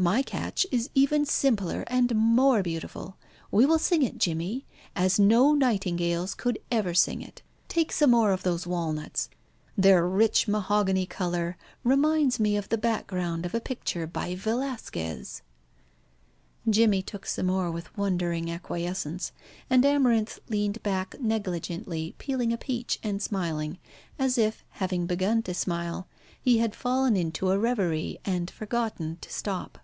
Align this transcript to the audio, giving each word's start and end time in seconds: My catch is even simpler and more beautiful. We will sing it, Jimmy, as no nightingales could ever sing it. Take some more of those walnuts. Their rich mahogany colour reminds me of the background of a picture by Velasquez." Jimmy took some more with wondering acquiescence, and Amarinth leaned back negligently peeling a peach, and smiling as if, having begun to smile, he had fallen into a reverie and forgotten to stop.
My 0.00 0.22
catch 0.22 0.66
is 0.72 0.88
even 0.94 1.26
simpler 1.26 1.84
and 1.88 2.16
more 2.16 2.62
beautiful. 2.62 3.18
We 3.50 3.66
will 3.66 3.78
sing 3.78 4.02
it, 4.02 4.16
Jimmy, 4.16 4.64
as 4.96 5.18
no 5.18 5.52
nightingales 5.52 6.32
could 6.32 6.58
ever 6.70 6.94
sing 6.94 7.20
it. 7.20 7.42
Take 7.68 7.92
some 7.92 8.10
more 8.12 8.32
of 8.32 8.42
those 8.42 8.66
walnuts. 8.66 9.28
Their 9.76 10.08
rich 10.08 10.48
mahogany 10.48 11.04
colour 11.04 11.58
reminds 11.84 12.40
me 12.40 12.56
of 12.56 12.70
the 12.70 12.78
background 12.78 13.44
of 13.44 13.54
a 13.54 13.60
picture 13.60 14.06
by 14.06 14.34
Velasquez." 14.34 15.42
Jimmy 16.70 17.02
took 17.02 17.26
some 17.26 17.44
more 17.48 17.70
with 17.70 17.94
wondering 17.94 18.50
acquiescence, 18.50 19.32
and 19.68 19.84
Amarinth 19.84 20.38
leaned 20.48 20.82
back 20.82 21.14
negligently 21.20 22.14
peeling 22.16 22.54
a 22.54 22.56
peach, 22.56 22.98
and 23.02 23.20
smiling 23.20 23.76
as 24.18 24.38
if, 24.38 24.64
having 24.70 25.04
begun 25.04 25.42
to 25.42 25.52
smile, 25.52 26.08
he 26.40 26.56
had 26.56 26.74
fallen 26.74 27.18
into 27.18 27.50
a 27.50 27.58
reverie 27.58 28.18
and 28.24 28.50
forgotten 28.50 29.18
to 29.20 29.30
stop. 29.30 29.78